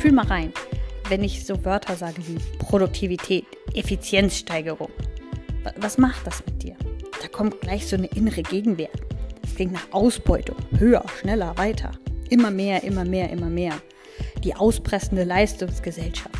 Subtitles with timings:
[0.00, 0.50] Fühl mal rein,
[1.10, 4.88] wenn ich so Wörter sage wie Produktivität, Effizienzsteigerung.
[5.76, 6.74] Was macht das mit dir?
[7.20, 8.88] Da kommt gleich so eine innere Gegenwehr.
[9.44, 10.56] Es klingt nach Ausbeutung.
[10.78, 11.90] Höher, schneller, weiter.
[12.30, 13.74] Immer mehr, immer mehr, immer mehr.
[14.42, 16.34] Die auspressende Leistungsgesellschaft.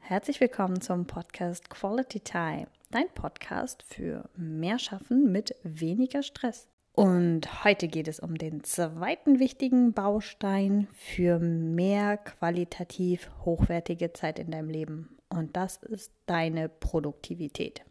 [0.00, 6.66] Herzlich willkommen zum Podcast Quality Time, dein Podcast für mehr Schaffen mit weniger Stress.
[6.94, 14.52] Und heute geht es um den zweiten wichtigen Baustein für mehr qualitativ hochwertige Zeit in
[14.52, 15.08] deinem Leben.
[15.28, 17.82] Und das ist deine Produktivität.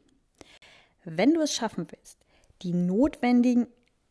[1.03, 2.17] Wenn du es schaffen willst,
[2.61, 3.67] die notwendigen,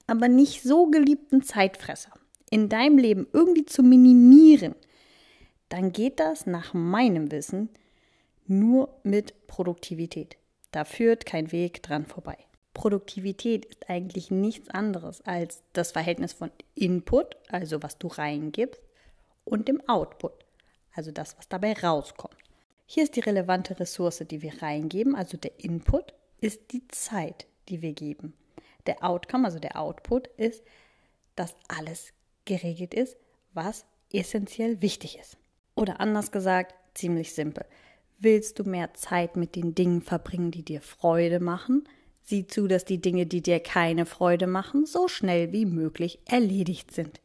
[0.06, 2.12] aber nicht so geliebten Zeitfresser
[2.50, 4.74] in deinem Leben irgendwie zu minimieren,
[5.70, 7.70] dann geht das nach meinem Wissen
[8.46, 10.36] nur mit Produktivität.
[10.70, 12.36] Da führt kein Weg dran vorbei.
[12.74, 18.80] Produktivität ist eigentlich nichts anderes als das Verhältnis von Input, also was du reingibst,
[19.44, 20.32] und dem Output,
[20.94, 22.36] also das, was dabei rauskommt.
[22.86, 27.82] Hier ist die relevante Ressource, die wir reingeben, also der Input, ist die Zeit, die
[27.82, 28.34] wir geben.
[28.86, 30.62] Der Outcome, also der Output, ist,
[31.36, 32.12] dass alles
[32.44, 33.16] geregelt ist,
[33.54, 35.36] was essentiell wichtig ist.
[35.74, 37.64] Oder anders gesagt, ziemlich simpel.
[38.18, 41.88] Willst du mehr Zeit mit den Dingen verbringen, die dir Freude machen,
[42.24, 46.92] Sieh zu, dass die Dinge, die dir keine Freude machen, so schnell wie möglich erledigt
[46.92, 47.20] sind.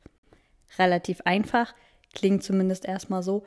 [0.78, 1.74] Relativ einfach,
[2.14, 3.44] klingt zumindest erstmal so.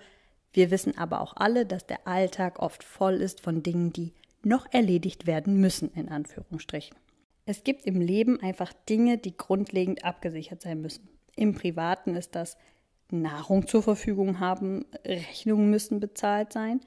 [0.53, 4.13] Wir wissen aber auch alle, dass der Alltag oft voll ist von Dingen, die
[4.43, 6.97] noch erledigt werden müssen, in Anführungsstrichen.
[7.47, 11.09] Es gibt im Leben einfach Dinge, die grundlegend abgesichert sein müssen.
[11.37, 12.57] Im Privaten ist das
[13.11, 16.81] Nahrung zur Verfügung haben, Rechnungen müssen bezahlt sein,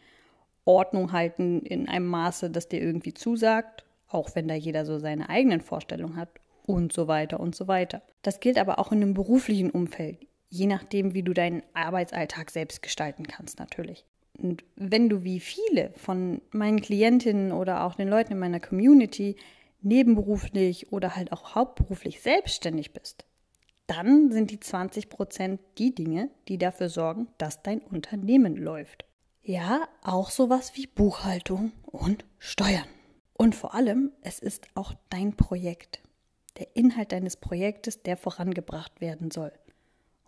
[0.66, 5.30] Ordnung halten in einem Maße, das dir irgendwie zusagt, auch wenn da jeder so seine
[5.30, 6.30] eigenen Vorstellungen hat
[6.66, 8.02] und so weiter und so weiter.
[8.22, 10.18] Das gilt aber auch in einem beruflichen Umfeld,
[10.50, 14.06] je nachdem, wie du deinen Arbeitsalltag selbst gestalten kannst natürlich.
[14.38, 19.36] Und wenn du wie viele von meinen Klientinnen oder auch den Leuten in meiner Community
[19.82, 23.26] nebenberuflich oder halt auch hauptberuflich selbstständig bist,
[23.86, 29.06] dann sind die 20 Prozent die Dinge, die dafür sorgen, dass dein Unternehmen läuft.
[29.42, 32.88] Ja, auch sowas wie Buchhaltung und Steuern.
[33.34, 36.02] Und vor allem, es ist auch dein Projekt.
[36.58, 39.52] Der Inhalt deines Projektes, der vorangebracht werden soll.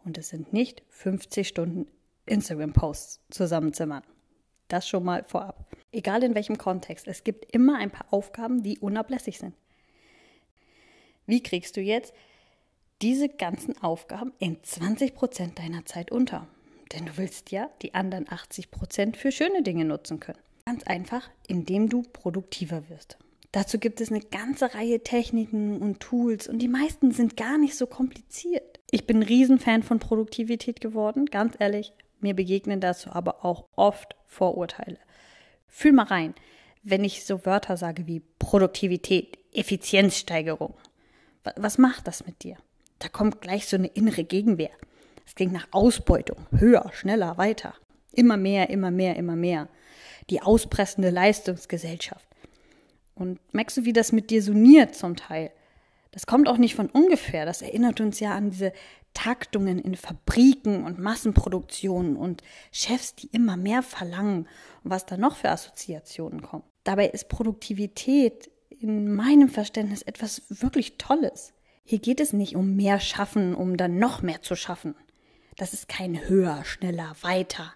[0.03, 1.87] Und es sind nicht 50 Stunden
[2.25, 4.03] Instagram-Posts zusammenzimmern.
[4.67, 5.67] Das schon mal vorab.
[5.91, 9.53] Egal in welchem Kontext, es gibt immer ein paar Aufgaben, die unablässig sind.
[11.27, 12.13] Wie kriegst du jetzt
[13.01, 16.47] diese ganzen Aufgaben in 20 Prozent deiner Zeit unter?
[16.91, 20.39] Denn du willst ja die anderen 80 Prozent für schöne Dinge nutzen können.
[20.75, 23.17] Ganz einfach, indem du produktiver wirst.
[23.53, 27.77] Dazu gibt es eine ganze Reihe Techniken und Tools und die meisten sind gar nicht
[27.77, 28.81] so kompliziert.
[28.91, 31.93] Ich bin ein Riesenfan von Produktivität geworden, ganz ehrlich.
[32.19, 34.97] Mir begegnen dazu aber auch oft Vorurteile.
[35.65, 36.35] Fühl mal rein,
[36.83, 40.73] wenn ich so Wörter sage wie Produktivität, Effizienzsteigerung.
[41.55, 42.57] Was macht das mit dir?
[42.99, 44.71] Da kommt gleich so eine innere Gegenwehr.
[45.25, 46.47] Es klingt nach Ausbeutung.
[46.51, 47.75] Höher, schneller, weiter.
[48.11, 49.69] Immer mehr, immer mehr, immer mehr
[50.29, 52.27] die auspressende Leistungsgesellschaft.
[53.15, 55.51] Und merkst du, wie das mit dir soniert zum Teil?
[56.11, 57.45] Das kommt auch nicht von ungefähr.
[57.45, 58.73] Das erinnert uns ja an diese
[59.13, 62.41] Taktungen in Fabriken und Massenproduktionen und
[62.71, 64.47] Chefs, die immer mehr verlangen
[64.83, 66.63] und was da noch für Assoziationen kommen.
[66.83, 71.53] Dabei ist Produktivität in meinem Verständnis etwas wirklich Tolles.
[71.83, 74.95] Hier geht es nicht um mehr schaffen, um dann noch mehr zu schaffen.
[75.57, 77.73] Das ist kein höher, schneller, weiter,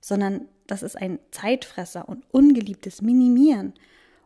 [0.00, 3.74] sondern das ist ein Zeitfresser und ungeliebtes Minimieren,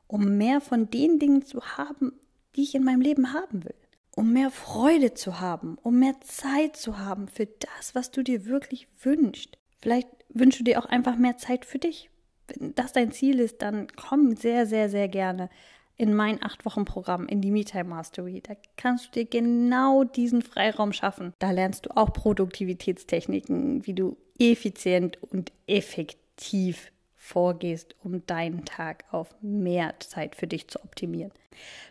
[0.06, 2.12] um mehr von den Dingen zu haben,
[2.54, 3.74] die ich in meinem Leben haben will.
[4.14, 8.46] Um mehr Freude zu haben, um mehr Zeit zu haben für das, was du dir
[8.46, 9.58] wirklich wünschst.
[9.80, 12.10] Vielleicht wünschst du dir auch einfach mehr Zeit für dich.
[12.46, 15.50] Wenn das dein Ziel ist, dann komm sehr, sehr, sehr gerne
[15.96, 18.40] in mein acht Wochen Programm in die MeTime Mastery.
[18.40, 21.34] Da kannst du dir genau diesen Freiraum schaffen.
[21.40, 29.04] Da lernst du auch Produktivitätstechniken, wie du effizient und effektiv aktiv vorgehst, um deinen Tag
[29.10, 31.32] auf mehr Zeit für dich zu optimieren.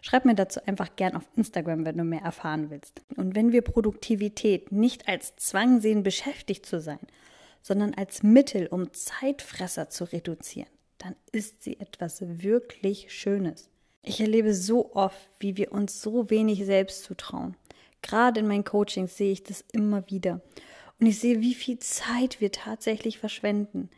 [0.01, 3.01] Schreib mir dazu einfach gern auf Instagram, wenn du mehr erfahren willst.
[3.17, 6.99] Und wenn wir Produktivität nicht als Zwang sehen, beschäftigt zu sein,
[7.61, 10.69] sondern als Mittel, um Zeitfresser zu reduzieren,
[10.99, 13.69] dann ist sie etwas wirklich Schönes.
[14.03, 17.57] Ich erlebe so oft, wie wir uns so wenig selbst zutrauen.
[18.03, 20.41] Gerade in meinen Coachings sehe ich das immer wieder.
[20.99, 23.89] Und ich sehe, wie viel Zeit wir tatsächlich verschwenden.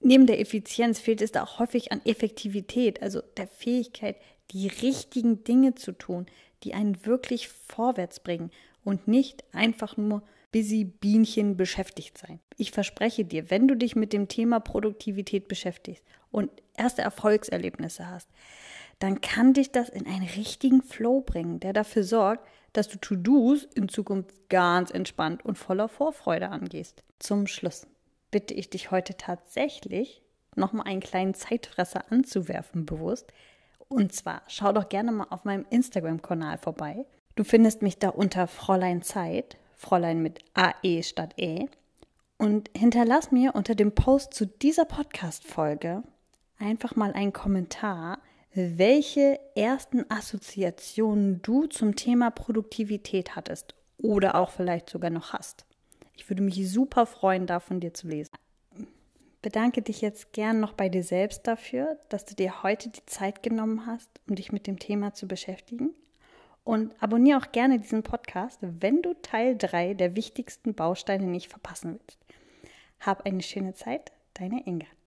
[0.00, 4.16] Neben der Effizienz fehlt es da auch häufig an Effektivität, also der Fähigkeit,
[4.50, 6.26] die richtigen Dinge zu tun,
[6.64, 8.50] die einen wirklich vorwärts bringen
[8.82, 12.40] und nicht einfach nur busy Bienchen beschäftigt sein.
[12.56, 18.28] Ich verspreche dir, wenn du dich mit dem Thema Produktivität beschäftigst und erste Erfolgserlebnisse hast,
[18.98, 23.64] dann kann dich das in einen richtigen Flow bringen, der dafür sorgt, dass du To-Dos
[23.74, 27.02] in Zukunft ganz entspannt und voller Vorfreude angehst.
[27.18, 27.86] Zum Schluss
[28.30, 30.22] bitte ich dich heute tatsächlich,
[30.56, 33.32] nochmal einen kleinen Zeitfresser anzuwerfen, bewusst.
[33.88, 37.06] Und zwar schau doch gerne mal auf meinem Instagram-Kanal vorbei.
[37.36, 41.66] Du findest mich da unter Fräulein Zeit, Fräulein mit AE statt E.
[42.38, 46.02] Und hinterlass mir unter dem Post zu dieser Podcast-Folge
[46.58, 48.18] einfach mal einen Kommentar,
[48.54, 55.64] welche ersten Assoziationen du zum Thema Produktivität hattest oder auch vielleicht sogar noch hast.
[56.20, 58.34] Ich würde mich super freuen, da von dir zu lesen.
[59.40, 63.42] Bedanke dich jetzt gern noch bei dir selbst dafür, dass du dir heute die Zeit
[63.42, 65.94] genommen hast, um dich mit dem Thema zu beschäftigen.
[66.62, 71.98] Und abonniere auch gerne diesen Podcast, wenn du Teil 3 der wichtigsten Bausteine nicht verpassen
[71.98, 72.18] willst.
[73.00, 74.90] Hab eine schöne Zeit, deine Inga.